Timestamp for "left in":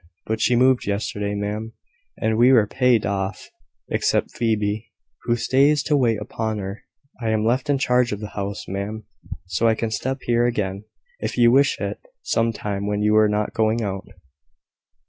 7.45-7.77